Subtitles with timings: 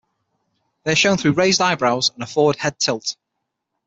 [0.83, 3.15] They are shown through raised eyebrows and a forward head tilt.